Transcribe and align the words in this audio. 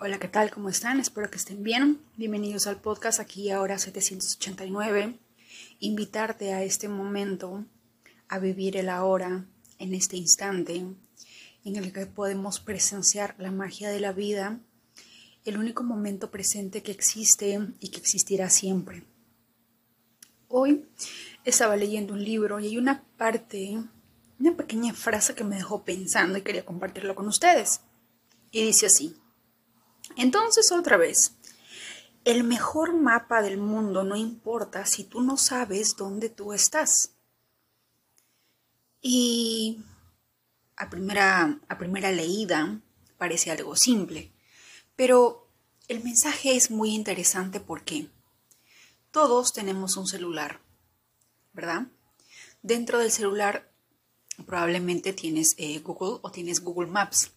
Hola, 0.00 0.20
¿qué 0.20 0.28
tal? 0.28 0.52
¿Cómo 0.52 0.68
están? 0.68 1.00
Espero 1.00 1.28
que 1.28 1.38
estén 1.38 1.64
bien. 1.64 2.00
Bienvenidos 2.16 2.68
al 2.68 2.80
podcast 2.80 3.18
aquí 3.18 3.50
ahora 3.50 3.80
789. 3.80 5.18
Invitarte 5.80 6.52
a 6.52 6.62
este 6.62 6.88
momento, 6.88 7.64
a 8.28 8.38
vivir 8.38 8.76
el 8.76 8.90
ahora, 8.90 9.46
en 9.80 9.94
este 9.94 10.16
instante, 10.16 10.84
en 11.64 11.76
el 11.76 11.92
que 11.92 12.06
podemos 12.06 12.60
presenciar 12.60 13.34
la 13.38 13.50
magia 13.50 13.90
de 13.90 13.98
la 13.98 14.12
vida, 14.12 14.60
el 15.44 15.58
único 15.58 15.82
momento 15.82 16.30
presente 16.30 16.80
que 16.80 16.92
existe 16.92 17.58
y 17.80 17.88
que 17.88 17.98
existirá 17.98 18.50
siempre. 18.50 19.02
Hoy 20.46 20.86
estaba 21.44 21.74
leyendo 21.74 22.12
un 22.14 22.22
libro 22.22 22.60
y 22.60 22.66
hay 22.66 22.78
una 22.78 23.02
parte, 23.16 23.82
una 24.38 24.56
pequeña 24.56 24.94
frase 24.94 25.34
que 25.34 25.42
me 25.42 25.56
dejó 25.56 25.82
pensando 25.82 26.38
y 26.38 26.42
quería 26.42 26.64
compartirlo 26.64 27.16
con 27.16 27.26
ustedes. 27.26 27.80
Y 28.52 28.62
dice 28.62 28.86
así. 28.86 29.16
Entonces, 30.18 30.72
otra 30.72 30.96
vez, 30.96 31.36
el 32.24 32.42
mejor 32.42 32.92
mapa 32.92 33.40
del 33.40 33.56
mundo 33.56 34.02
no 34.02 34.16
importa 34.16 34.84
si 34.84 35.04
tú 35.04 35.22
no 35.22 35.36
sabes 35.36 35.94
dónde 35.96 36.28
tú 36.28 36.52
estás. 36.52 37.12
Y 39.00 39.80
a 40.76 40.90
primera, 40.90 41.60
a 41.68 41.78
primera 41.78 42.10
leída 42.10 42.80
parece 43.16 43.52
algo 43.52 43.76
simple, 43.76 44.32
pero 44.96 45.48
el 45.86 46.02
mensaje 46.02 46.56
es 46.56 46.72
muy 46.72 46.96
interesante 46.96 47.60
porque 47.60 48.08
todos 49.12 49.52
tenemos 49.52 49.96
un 49.96 50.08
celular, 50.08 50.60
¿verdad? 51.52 51.86
Dentro 52.62 52.98
del 52.98 53.12
celular 53.12 53.72
probablemente 54.46 55.12
tienes 55.12 55.54
eh, 55.58 55.78
Google 55.78 56.18
o 56.22 56.32
tienes 56.32 56.60
Google 56.60 56.90
Maps. 56.90 57.30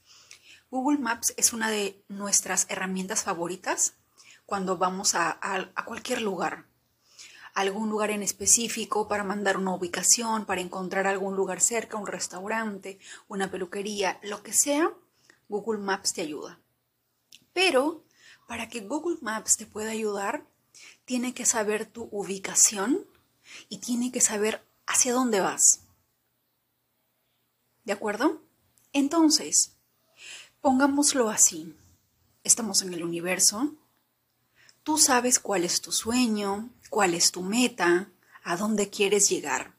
Google 0.72 1.00
Maps 1.00 1.34
es 1.36 1.52
una 1.52 1.70
de 1.70 2.02
nuestras 2.08 2.66
herramientas 2.70 3.24
favoritas 3.24 3.96
cuando 4.46 4.78
vamos 4.78 5.16
a, 5.16 5.38
cualquier 5.86 6.22
lugar, 6.22 6.66
algún 7.54 7.90
lugar 7.90 8.10
en 8.10 8.24
específico 8.24 9.10
para 9.10 9.26
mandar 9.26 9.58
una 9.58 9.76
ubicación, 9.76 10.46
para 10.46 10.62
encontrar 10.62 11.08
algún 11.08 11.36
lugar 11.36 11.60
cerca, 11.60 11.98
un 11.98 12.08
restaurante, 12.08 13.00
una 13.28 13.52
peluquería, 13.52 14.18
lo 14.24 14.44
que 14.44 14.54
sea, 14.54 14.94
Google 15.50 15.82
Maps 15.82 16.14
te 16.14 16.22
ayuda. 16.22 16.58
Pero 17.52 18.06
para 18.48 18.70
que 18.70 18.80
Google 18.80 19.18
Maps 19.20 19.58
te 19.58 19.66
pueda 19.66 19.92
ayudar, 19.92 20.46
tiene 21.04 21.34
que 21.34 21.46
saber 21.46 21.86
tu 21.86 22.08
ubicación 22.14 23.06
y 23.68 23.80
tiene 23.80 24.10
que 24.14 24.22
saber 24.22 24.66
hacia 24.88 25.12
dónde 25.12 25.42
vas. 25.42 25.82
¿De 27.84 27.92
acuerdo? 27.92 28.42
Entonces, 28.94 29.76
Pongámoslo 30.62 31.32
así. 31.32 31.76
Estamos 32.44 32.84
en 32.84 32.94
el 32.94 33.04
universo. 33.04 33.74
Tú 34.84 35.00
sabes 35.00 35.40
cuál 35.40 35.64
es 35.64 35.82
tu 35.82 35.92
sueño, 35.92 36.70
cuál 36.92 37.16
es 37.16 37.32
tu 37.32 37.42
meta, 37.42 38.12
a 38.44 38.58
dónde 38.58 38.92
quieres 38.92 39.28
llegar. 39.28 39.74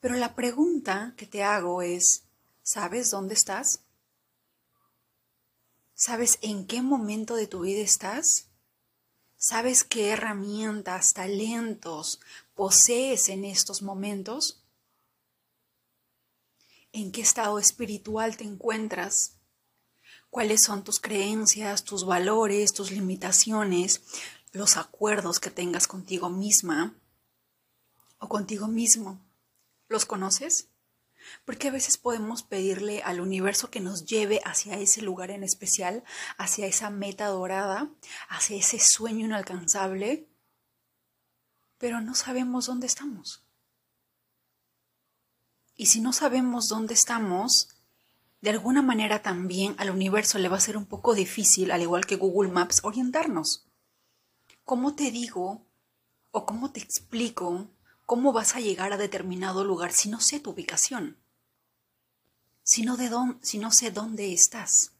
Pero 0.00 0.14
la 0.14 0.34
pregunta 0.34 1.12
que 1.18 1.26
te 1.26 1.44
hago 1.44 1.82
es, 1.82 2.24
¿sabes 2.62 3.10
dónde 3.10 3.34
estás? 3.34 3.80
¿Sabes 5.94 6.38
en 6.40 6.66
qué 6.66 6.80
momento 6.80 7.36
de 7.36 7.46
tu 7.46 7.60
vida 7.60 7.82
estás? 7.82 8.46
¿Sabes 9.36 9.84
qué 9.84 10.10
herramientas, 10.10 11.12
talentos 11.12 12.20
posees 12.54 13.28
en 13.28 13.44
estos 13.44 13.82
momentos? 13.82 14.64
¿En 16.92 17.12
qué 17.12 17.20
estado 17.20 17.58
espiritual 17.58 18.38
te 18.38 18.44
encuentras? 18.44 19.34
Cuáles 20.34 20.64
son 20.64 20.82
tus 20.82 20.98
creencias, 20.98 21.84
tus 21.84 22.04
valores, 22.04 22.72
tus 22.72 22.90
limitaciones, 22.90 24.02
los 24.50 24.76
acuerdos 24.76 25.38
que 25.38 25.48
tengas 25.48 25.86
contigo 25.86 26.28
misma 26.28 26.92
o 28.18 28.28
contigo 28.28 28.66
mismo. 28.66 29.24
¿Los 29.86 30.06
conoces? 30.06 30.70
Porque 31.44 31.68
a 31.68 31.70
veces 31.70 31.98
podemos 31.98 32.42
pedirle 32.42 33.00
al 33.04 33.20
universo 33.20 33.70
que 33.70 33.78
nos 33.78 34.06
lleve 34.06 34.40
hacia 34.44 34.76
ese 34.76 35.02
lugar 35.02 35.30
en 35.30 35.44
especial, 35.44 36.02
hacia 36.36 36.66
esa 36.66 36.90
meta 36.90 37.26
dorada, 37.26 37.88
hacia 38.28 38.56
ese 38.56 38.80
sueño 38.80 39.26
inalcanzable, 39.26 40.26
pero 41.78 42.00
no 42.00 42.16
sabemos 42.16 42.66
dónde 42.66 42.88
estamos. 42.88 43.44
Y 45.76 45.86
si 45.86 46.00
no 46.00 46.12
sabemos 46.12 46.66
dónde 46.66 46.94
estamos, 46.94 47.73
de 48.44 48.50
alguna 48.50 48.82
manera 48.82 49.22
también 49.22 49.74
al 49.78 49.88
universo 49.88 50.38
le 50.38 50.50
va 50.50 50.58
a 50.58 50.60
ser 50.60 50.76
un 50.76 50.84
poco 50.84 51.14
difícil, 51.14 51.70
al 51.70 51.80
igual 51.80 52.04
que 52.04 52.16
Google 52.16 52.52
Maps, 52.52 52.84
orientarnos. 52.84 53.64
¿Cómo 54.66 54.94
te 54.94 55.10
digo 55.10 55.64
o 56.30 56.44
cómo 56.44 56.70
te 56.70 56.78
explico 56.78 57.70
cómo 58.04 58.34
vas 58.34 58.54
a 58.54 58.60
llegar 58.60 58.92
a 58.92 58.98
determinado 58.98 59.64
lugar 59.64 59.92
si 59.92 60.10
no 60.10 60.20
sé 60.20 60.40
tu 60.40 60.50
ubicación? 60.50 61.16
Si 62.62 62.82
no, 62.82 62.98
si 63.40 63.56
no 63.56 63.70
sé 63.70 63.90
dónde 63.90 64.34
estás. 64.34 64.92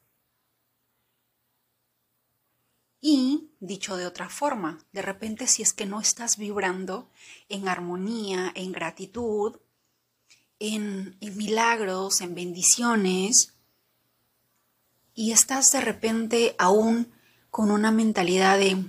Y, 2.98 3.50
dicho 3.60 3.98
de 3.98 4.06
otra 4.06 4.30
forma, 4.30 4.78
de 4.92 5.02
repente 5.02 5.48
si 5.48 5.60
es 5.60 5.74
que 5.74 5.84
no 5.84 6.00
estás 6.00 6.38
vibrando 6.38 7.10
en 7.50 7.68
armonía, 7.68 8.52
en 8.54 8.72
gratitud, 8.72 9.58
en, 10.68 11.16
milagros, 11.20 12.20
en 12.20 12.34
bendiciones, 12.34 13.54
y 15.14 15.32
estás 15.32 15.70
de 15.72 15.80
repente 15.80 16.54
aún 16.58 17.12
con 17.50 17.70
una 17.70 17.90
mentalidad 17.90 18.58
de, 18.58 18.84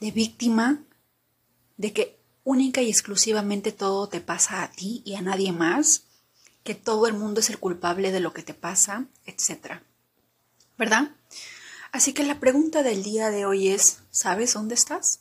de 0.00 0.10
víctima, 0.10 0.82
de 1.76 1.92
que 1.92 2.20
única 2.44 2.82
y 2.82 2.88
exclusivamente 2.88 3.70
todo 3.70 4.08
te 4.08 4.20
pasa 4.20 4.62
a 4.62 4.70
ti 4.70 5.02
y 5.04 5.14
a 5.14 5.22
nadie 5.22 5.52
más, 5.52 6.04
que 6.64 6.74
todo 6.74 7.06
el 7.06 7.14
mundo 7.14 7.40
es 7.40 7.50
el 7.50 7.58
culpable 7.58 8.12
de 8.12 8.20
lo 8.20 8.32
que 8.32 8.42
te 8.42 8.54
pasa, 8.54 9.06
etc. 9.26 9.80
¿Verdad? 10.76 11.10
Así 11.92 12.12
que 12.12 12.24
la 12.24 12.38
pregunta 12.38 12.82
del 12.82 13.02
día 13.02 13.30
de 13.30 13.46
hoy 13.46 13.68
es, 13.68 14.02
¿sabes 14.10 14.54
dónde 14.54 14.74
estás? 14.74 15.20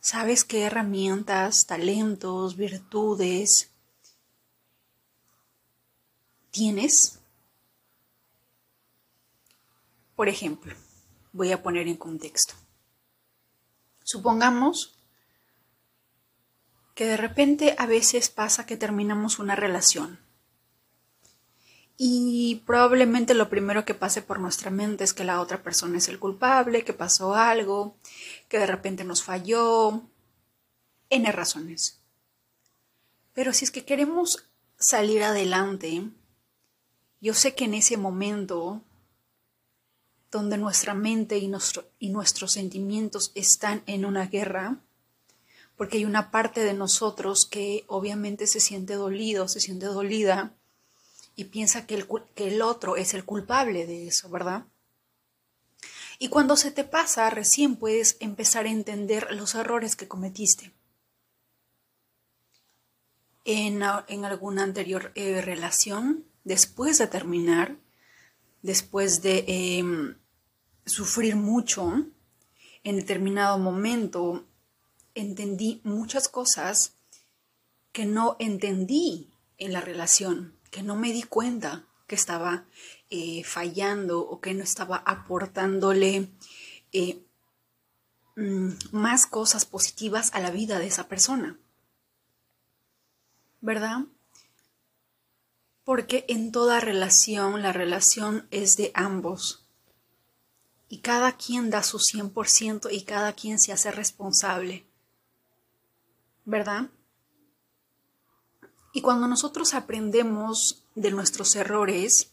¿Sabes 0.00 0.44
qué 0.44 0.62
herramientas, 0.62 1.66
talentos, 1.66 2.56
virtudes, 2.56 3.70
tienes? 6.50 7.20
Por 10.16 10.28
ejemplo, 10.28 10.74
voy 11.32 11.52
a 11.52 11.62
poner 11.62 11.88
en 11.88 11.96
contexto. 11.96 12.54
Supongamos 14.02 14.98
que 16.94 17.06
de 17.06 17.16
repente 17.16 17.74
a 17.78 17.86
veces 17.86 18.28
pasa 18.28 18.66
que 18.66 18.76
terminamos 18.76 19.38
una 19.38 19.56
relación 19.56 20.18
y 22.02 22.62
probablemente 22.64 23.34
lo 23.34 23.50
primero 23.50 23.84
que 23.84 23.92
pase 23.92 24.22
por 24.22 24.40
nuestra 24.40 24.70
mente 24.70 25.04
es 25.04 25.12
que 25.12 25.22
la 25.22 25.38
otra 25.38 25.62
persona 25.62 25.98
es 25.98 26.08
el 26.08 26.18
culpable, 26.18 26.82
que 26.82 26.94
pasó 26.94 27.34
algo, 27.34 27.98
que 28.48 28.58
de 28.58 28.66
repente 28.66 29.04
nos 29.04 29.22
falló, 29.22 30.02
n 31.10 31.30
razones. 31.30 32.00
Pero 33.34 33.52
si 33.52 33.66
es 33.66 33.70
que 33.70 33.84
queremos 33.84 34.48
salir 34.78 35.22
adelante, 35.22 36.08
yo 37.20 37.34
sé 37.34 37.54
que 37.54 37.64
en 37.64 37.74
ese 37.74 37.96
momento 37.96 38.82
donde 40.30 40.58
nuestra 40.58 40.94
mente 40.94 41.38
y, 41.38 41.50
y 41.98 42.08
nuestros 42.10 42.52
sentimientos 42.52 43.32
están 43.34 43.82
en 43.86 44.04
una 44.04 44.26
guerra, 44.26 44.80
porque 45.76 45.98
hay 45.98 46.04
una 46.04 46.30
parte 46.30 46.62
de 46.62 46.74
nosotros 46.74 47.46
que 47.50 47.84
obviamente 47.88 48.46
se 48.46 48.60
siente 48.60 48.94
dolido, 48.94 49.48
se 49.48 49.60
siente 49.60 49.86
dolida 49.86 50.54
y 51.34 51.44
piensa 51.44 51.86
que 51.86 51.94
el, 51.94 52.06
que 52.34 52.48
el 52.48 52.62
otro 52.62 52.96
es 52.96 53.14
el 53.14 53.24
culpable 53.24 53.86
de 53.86 54.06
eso, 54.06 54.28
¿verdad? 54.28 54.66
Y 56.18 56.28
cuando 56.28 56.56
se 56.56 56.70
te 56.70 56.84
pasa, 56.84 57.30
recién 57.30 57.76
puedes 57.76 58.18
empezar 58.20 58.66
a 58.66 58.70
entender 58.70 59.26
los 59.30 59.54
errores 59.54 59.96
que 59.96 60.06
cometiste 60.06 60.72
en, 63.44 63.82
en 64.08 64.24
alguna 64.26 64.62
anterior 64.62 65.12
eh, 65.14 65.40
relación, 65.40 66.26
después 66.44 66.98
de 66.98 67.06
terminar, 67.06 67.76
después 68.62 69.22
de 69.22 69.44
em, 69.46 70.16
sufrir 70.86 71.36
mucho, 71.36 72.06
en 72.84 72.96
determinado 72.96 73.58
momento 73.58 74.46
entendí 75.14 75.80
muchas 75.84 76.28
cosas 76.28 76.96
que 77.92 78.06
no 78.06 78.36
entendí 78.38 79.32
en 79.58 79.72
la 79.72 79.80
relación, 79.80 80.56
que 80.70 80.82
no 80.82 80.96
me 80.96 81.12
di 81.12 81.22
cuenta 81.22 81.86
que 82.06 82.14
estaba 82.14 82.64
eh, 83.10 83.44
fallando 83.44 84.20
o 84.20 84.40
que 84.40 84.54
no 84.54 84.64
estaba 84.64 84.96
aportándole 84.96 86.28
eh, 86.92 87.22
mm, 88.36 88.70
más 88.92 89.26
cosas 89.26 89.64
positivas 89.64 90.30
a 90.34 90.40
la 90.40 90.50
vida 90.50 90.78
de 90.78 90.86
esa 90.86 91.08
persona. 91.08 91.58
¿Verdad? 93.60 94.06
Porque 95.90 96.24
en 96.28 96.52
toda 96.52 96.78
relación 96.78 97.62
la 97.62 97.72
relación 97.72 98.46
es 98.52 98.76
de 98.76 98.92
ambos. 98.94 99.66
y 100.88 100.98
cada 100.98 101.32
quien 101.32 101.68
da 101.68 101.82
su 101.82 101.98
100% 101.98 102.92
y 102.92 103.02
cada 103.02 103.32
quien 103.32 103.58
se 103.58 103.72
hace 103.72 103.90
responsable. 103.90 104.86
¿Verdad? 106.44 106.90
Y 108.92 109.00
cuando 109.00 109.26
nosotros 109.26 109.74
aprendemos 109.74 110.84
de 110.94 111.10
nuestros 111.10 111.56
errores 111.56 112.30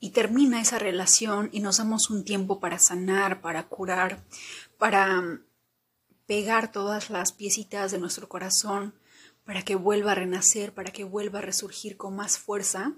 y 0.00 0.12
termina 0.12 0.62
esa 0.62 0.78
relación 0.78 1.50
y 1.52 1.60
nos 1.60 1.76
damos 1.76 2.08
un 2.08 2.24
tiempo 2.24 2.60
para 2.60 2.78
sanar, 2.78 3.42
para 3.42 3.68
curar, 3.68 4.24
para 4.78 5.38
pegar 6.24 6.72
todas 6.72 7.10
las 7.10 7.32
piecitas 7.32 7.92
de 7.92 7.98
nuestro 7.98 8.26
corazón, 8.26 8.94
para 9.44 9.62
que 9.62 9.76
vuelva 9.76 10.12
a 10.12 10.16
renacer, 10.16 10.72
para 10.72 10.90
que 10.90 11.04
vuelva 11.04 11.38
a 11.38 11.42
resurgir 11.42 11.96
con 11.96 12.16
más 12.16 12.38
fuerza, 12.38 12.94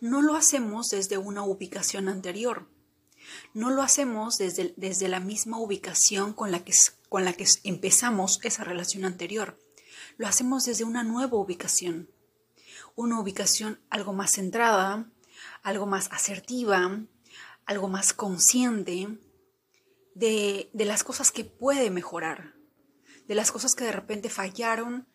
no 0.00 0.22
lo 0.22 0.36
hacemos 0.36 0.88
desde 0.88 1.18
una 1.18 1.42
ubicación 1.42 2.08
anterior. 2.08 2.68
No 3.54 3.70
lo 3.70 3.82
hacemos 3.82 4.36
desde, 4.36 4.74
desde 4.76 5.08
la 5.08 5.20
misma 5.20 5.58
ubicación 5.58 6.34
con 6.34 6.50
la, 6.50 6.64
que, 6.64 6.72
con 7.08 7.24
la 7.24 7.32
que 7.32 7.46
empezamos 7.64 8.38
esa 8.42 8.64
relación 8.64 9.04
anterior. 9.04 9.58
Lo 10.18 10.26
hacemos 10.26 10.64
desde 10.64 10.84
una 10.84 11.02
nueva 11.02 11.38
ubicación. 11.38 12.10
Una 12.94 13.18
ubicación 13.18 13.80
algo 13.90 14.12
más 14.12 14.32
centrada, 14.32 15.10
algo 15.62 15.86
más 15.86 16.08
asertiva, 16.12 17.00
algo 17.66 17.88
más 17.88 18.12
consciente 18.12 19.18
de, 20.14 20.70
de 20.72 20.84
las 20.84 21.02
cosas 21.02 21.32
que 21.32 21.44
puede 21.44 21.90
mejorar, 21.90 22.54
de 23.26 23.34
las 23.34 23.50
cosas 23.50 23.74
que 23.74 23.84
de 23.84 23.92
repente 23.92 24.28
fallaron 24.28 25.06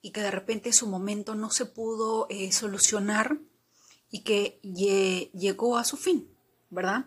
y 0.00 0.10
que 0.10 0.20
de 0.20 0.30
repente 0.30 0.68
en 0.68 0.74
su 0.74 0.86
momento 0.86 1.34
no 1.34 1.50
se 1.50 1.66
pudo 1.66 2.26
eh, 2.30 2.52
solucionar 2.52 3.38
y 4.10 4.22
que 4.22 4.60
llegó 4.62 5.76
a 5.76 5.84
su 5.84 5.96
fin, 5.96 6.28
¿verdad? 6.70 7.06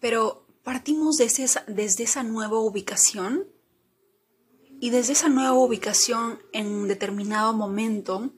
Pero 0.00 0.46
partimos 0.62 1.16
desde 1.16 1.44
esa, 1.44 1.64
desde 1.66 2.04
esa 2.04 2.22
nueva 2.22 2.58
ubicación 2.58 3.46
y 4.80 4.90
desde 4.90 5.12
esa 5.12 5.28
nueva 5.28 5.52
ubicación 5.52 6.40
en 6.52 6.88
determinado 6.88 7.52
momento, 7.52 8.30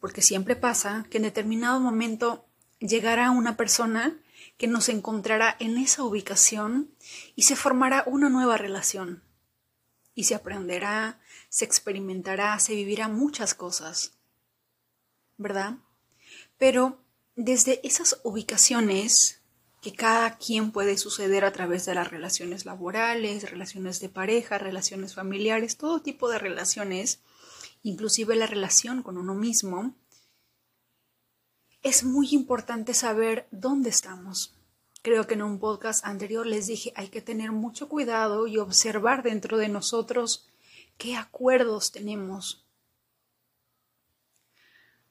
porque 0.00 0.22
siempre 0.22 0.56
pasa 0.56 1.06
que 1.10 1.18
en 1.18 1.24
determinado 1.24 1.80
momento 1.80 2.46
llegará 2.78 3.30
una 3.30 3.56
persona 3.56 4.18
que 4.60 4.66
nos 4.66 4.90
encontrará 4.90 5.56
en 5.58 5.78
esa 5.78 6.04
ubicación 6.04 6.94
y 7.34 7.44
se 7.44 7.56
formará 7.56 8.04
una 8.06 8.28
nueva 8.28 8.58
relación. 8.58 9.24
Y 10.14 10.24
se 10.24 10.34
aprenderá, 10.34 11.18
se 11.48 11.64
experimentará, 11.64 12.58
se 12.58 12.74
vivirá 12.74 13.08
muchas 13.08 13.54
cosas. 13.54 14.18
¿Verdad? 15.38 15.78
Pero 16.58 17.02
desde 17.36 17.80
esas 17.88 18.20
ubicaciones 18.22 19.40
que 19.80 19.94
cada 19.94 20.36
quien 20.36 20.72
puede 20.72 20.98
suceder 20.98 21.46
a 21.46 21.52
través 21.52 21.86
de 21.86 21.94
las 21.94 22.10
relaciones 22.10 22.66
laborales, 22.66 23.50
relaciones 23.50 23.98
de 23.98 24.10
pareja, 24.10 24.58
relaciones 24.58 25.14
familiares, 25.14 25.78
todo 25.78 26.02
tipo 26.02 26.28
de 26.28 26.38
relaciones, 26.38 27.22
inclusive 27.82 28.36
la 28.36 28.46
relación 28.46 29.02
con 29.02 29.16
uno 29.16 29.34
mismo, 29.34 29.94
es 31.82 32.04
muy 32.04 32.28
importante 32.32 32.94
saber 32.94 33.46
dónde 33.50 33.90
estamos. 33.90 34.54
Creo 35.02 35.26
que 35.26 35.34
en 35.34 35.42
un 35.42 35.58
podcast 35.58 36.04
anterior 36.04 36.46
les 36.46 36.66
dije 36.66 36.92
hay 36.94 37.08
que 37.08 37.22
tener 37.22 37.52
mucho 37.52 37.88
cuidado 37.88 38.46
y 38.46 38.58
observar 38.58 39.22
dentro 39.22 39.56
de 39.56 39.68
nosotros 39.68 40.46
qué 40.98 41.16
acuerdos 41.16 41.90
tenemos. 41.90 42.66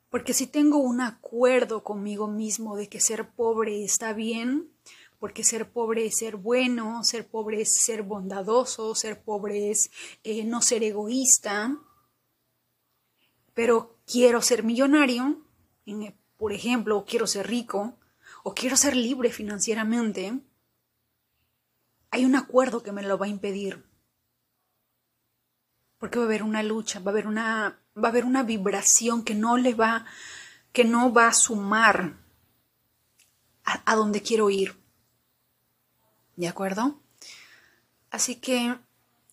Porque 0.09 0.33
si 0.33 0.47
tengo 0.47 0.77
un 0.77 1.01
acuerdo 1.01 1.83
conmigo 1.83 2.27
mismo 2.27 2.75
de 2.75 2.87
que 2.87 2.99
ser 2.99 3.29
pobre 3.29 3.83
está 3.83 4.13
bien, 4.13 4.71
porque 5.19 5.43
ser 5.43 5.71
pobre 5.71 6.05
es 6.05 6.17
ser 6.17 6.35
bueno, 6.35 7.03
ser 7.03 7.27
pobre 7.27 7.61
es 7.61 7.75
ser 7.75 8.03
bondadoso, 8.03 8.93
ser 8.95 9.21
pobre 9.21 9.71
es 9.71 9.91
eh, 10.23 10.43
no 10.45 10.61
ser 10.61 10.83
egoísta, 10.83 11.77
pero 13.53 13.97
quiero 14.05 14.41
ser 14.41 14.63
millonario, 14.63 15.41
por 16.39 16.53
ejemplo, 16.53 17.03
quiero 17.05 17.27
ser 17.27 17.47
rico, 17.47 17.99
o 18.43 18.53
quiero 18.53 18.77
ser 18.77 18.95
libre 18.95 19.29
financieramente, 19.29 20.39
hay 22.11 22.23
un 22.23 22.37
acuerdo 22.37 22.81
que 22.81 22.93
me 22.93 23.03
lo 23.03 23.17
va 23.17 23.25
a 23.25 23.29
impedir. 23.29 23.85
Porque 25.97 26.17
va 26.17 26.23
a 26.23 26.27
haber 26.27 26.43
una 26.43 26.63
lucha, 26.63 27.01
va 27.01 27.11
a 27.11 27.13
haber 27.13 27.27
una, 27.27 27.81
va 27.93 28.07
a 28.07 28.11
haber 28.11 28.23
una 28.23 28.43
vibración 28.43 29.25
que 29.25 29.35
no 29.35 29.57
le 29.57 29.73
va, 29.73 30.05
que 30.71 30.85
no 30.85 31.11
va 31.11 31.27
a 31.27 31.33
sumar 31.33 32.15
a, 33.65 33.91
a 33.91 33.95
donde 33.97 34.21
quiero 34.21 34.49
ir. 34.49 34.81
¿De 36.37 36.47
acuerdo? 36.47 37.01
Así 38.11 38.35
que 38.35 38.79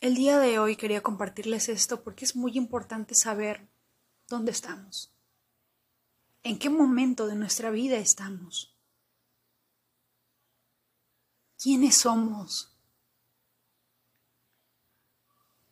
el 0.01 0.17
día 0.17 0.41
de 0.41 0.59
hoy 0.59 0.75
quería 0.75 1.05
compartirles 1.05 1.69
esto 1.69 2.03
porque 2.03 2.25
es 2.25 2.35
muy 2.35 2.59
importante 2.59 3.15
saber 3.15 3.69
dónde 4.27 4.51
estamos. 4.51 5.16
¿En 6.47 6.61
qué 6.61 6.71
momento 6.71 7.27
de 7.27 7.35
nuestra 7.35 7.71
vida 7.71 7.97
estamos? 7.97 8.73
¿Quiénes 11.61 11.97
somos? 11.97 12.73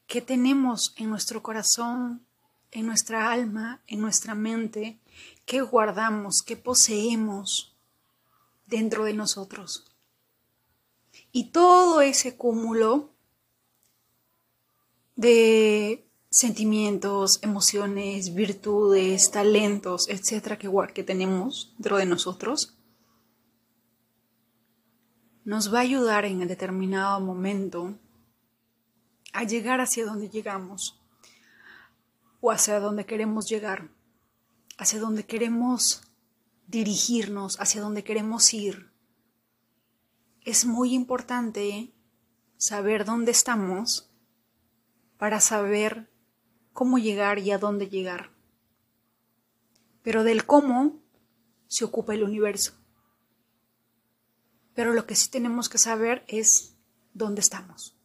¿Qué 0.09 0.21
tenemos 0.21 0.93
en 0.97 1.11
nuestro 1.11 1.45
corazón, 1.45 2.27
en 2.73 2.87
nuestra 2.87 3.31
alma, 3.31 3.85
en 3.87 4.01
nuestra 4.01 4.35
mente? 4.35 4.99
¿Qué 5.47 5.61
guardamos? 5.61 6.43
¿Qué 6.43 6.57
poseemos 6.57 7.77
dentro 8.67 9.05
de 9.05 9.15
nosotros? 9.15 9.85
Y 11.31 11.51
todo 11.51 12.01
ese 12.01 12.37
cúmulo 12.37 13.13
de 15.15 16.05
sentimientos, 16.35 17.39
emociones, 17.45 18.35
virtudes, 18.35 19.31
talentos, 19.31 20.09
etcétera, 20.09 20.59
que, 20.59 20.69
que 20.93 21.05
tenemos 21.05 21.73
dentro 21.79 21.97
de 21.97 22.07
nosotros, 22.07 22.77
nos 25.45 25.73
va 25.73 25.79
a 25.79 25.83
ayudar 25.83 26.25
en 26.25 26.43
el 26.43 26.49
determinado 26.49 27.21
momento 27.21 27.97
a 29.33 29.45
llegar 29.45 29.81
hacia 29.81 30.07
donde 30.07 30.29
llegamos 30.29 31.01
o 32.41 32.51
hacia 32.51 32.81
donde 32.81 33.07
queremos 33.07 33.49
llegar, 33.49 33.89
hacia 34.77 34.99
donde 34.99 35.25
queremos 35.25 36.03
dirigirnos, 36.67 37.61
hacia 37.61 37.81
donde 37.81 38.03
queremos 38.03 38.53
ir. 38.53 38.91
Es 40.45 40.65
muy 40.65 40.95
importante 40.95 41.95
saber 42.57 43.05
dónde 43.05 43.31
estamos 43.31 44.11
para 45.17 45.41
saber 45.41 46.13
cómo 46.75 46.99
llegar 46.99 47.39
y 47.39 47.53
a 47.53 47.59
dónde 47.59 47.89
llegar. 47.89 48.31
Pero 50.03 50.25
del 50.25 50.45
cómo 50.45 51.01
se 51.69 51.85
ocupa 51.85 52.13
el 52.13 52.25
universo. 52.25 52.75
Pero 54.75 54.93
lo 54.93 55.07
que 55.07 55.15
sí 55.15 55.31
tenemos 55.31 55.71
que 55.71 55.79
saber 55.79 56.25
es 56.29 56.77
dónde 57.15 57.41
estamos. 57.41 57.97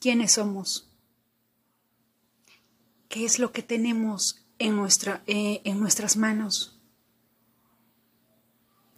¿Quiénes 0.00 0.32
somos? 0.32 0.88
¿Qué 3.08 3.24
es 3.24 3.38
lo 3.38 3.52
que 3.52 3.62
tenemos 3.62 4.46
en, 4.58 4.76
nuestra, 4.76 5.22
eh, 5.26 5.60
en 5.64 5.80
nuestras 5.80 6.16
manos? 6.16 6.80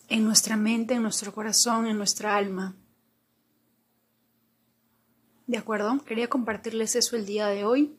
En 0.09 0.25
nuestra 0.25 0.57
mente, 0.57 0.95
en 0.95 1.03
nuestro 1.03 1.33
corazón, 1.33 1.87
en 1.87 1.97
nuestra 1.97 2.37
alma. 2.37 2.77
¿De 5.49 5.57
acuerdo? 5.57 6.05
Quería 6.05 6.29
compartirles 6.29 6.95
eso 6.95 7.17
el 7.17 7.25
día 7.25 7.47
de 7.47 7.65
hoy. 7.65 7.97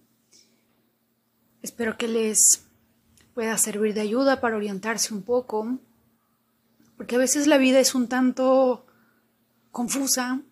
Espero 1.63 1.98
que 1.98 2.08
les 2.08 2.68
pueda 3.34 3.58
servir 3.58 3.96
de 3.96 4.01
ayuda 4.01 4.39
para 4.39 4.56
orientarse 4.56 5.15
un 5.15 5.24
poco, 5.24 5.79
porque 6.96 7.15
a 7.15 7.18
veces 7.18 7.48
la 7.48 7.58
vida 7.58 7.79
es 7.79 7.96
un 7.96 8.08
tanto 8.08 8.86
confusa, 9.72 10.44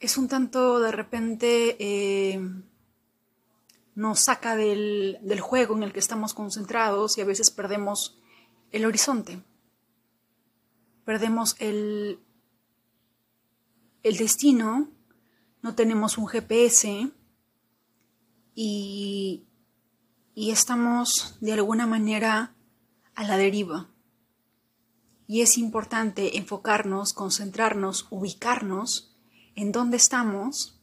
es 0.00 0.16
un 0.16 0.26
tanto 0.26 0.80
de 0.80 0.90
repente 0.90 1.76
eh, 1.80 2.40
nos 3.94 4.20
saca 4.20 4.56
del, 4.56 5.18
del 5.20 5.40
juego 5.40 5.76
en 5.76 5.82
el 5.82 5.92
que 5.92 6.00
estamos 6.00 6.32
concentrados 6.32 7.18
y 7.18 7.20
a 7.20 7.26
veces 7.26 7.50
perdemos 7.50 8.18
el 8.72 8.86
horizonte, 8.86 9.42
perdemos 11.04 11.56
el, 11.58 12.20
el 14.02 14.16
destino 14.16 14.95
no 15.62 15.74
tenemos 15.74 16.18
un 16.18 16.26
GPS 16.26 17.10
y, 18.54 19.46
y 20.34 20.50
estamos 20.50 21.36
de 21.40 21.52
alguna 21.52 21.86
manera 21.86 22.54
a 23.14 23.24
la 23.24 23.36
deriva. 23.36 23.88
Y 25.26 25.40
es 25.40 25.58
importante 25.58 26.38
enfocarnos, 26.38 27.12
concentrarnos, 27.12 28.06
ubicarnos 28.10 29.16
en 29.56 29.72
dónde 29.72 29.96
estamos 29.96 30.80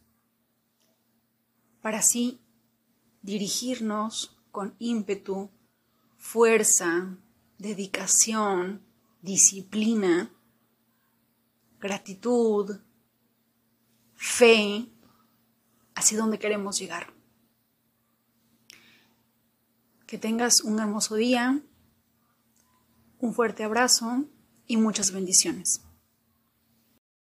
para 1.81 1.99
así 1.99 2.39
dirigirnos 3.21 4.37
con 4.51 4.75
ímpetu, 4.79 5.49
fuerza, 6.17 7.17
dedicación, 7.57 8.81
disciplina, 9.21 10.31
gratitud, 11.79 12.79
fe, 14.23 14.87
hacia 15.95 16.17
donde 16.17 16.39
queremos 16.39 16.79
llegar. 16.79 17.13
Que 20.07 20.17
tengas 20.17 20.61
un 20.61 20.79
hermoso 20.79 21.15
día, 21.15 21.61
un 23.19 23.33
fuerte 23.33 23.65
abrazo 23.65 24.23
y 24.65 24.77
muchas 24.77 25.11
bendiciones. 25.11 25.81